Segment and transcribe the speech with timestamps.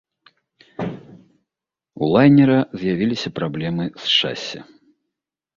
[2.01, 4.59] У лайнера з'явіліся праблемы з шасі.